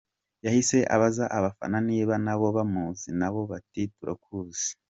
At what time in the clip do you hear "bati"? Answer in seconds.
3.51-3.81